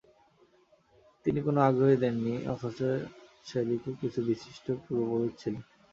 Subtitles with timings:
[1.25, 2.79] তিনি কোনও আগ্রহই নেননি, অথচ
[3.45, 5.63] সেদিকে কিছু বিশিষ্ট পূর্বপুরুষ ছিলেন।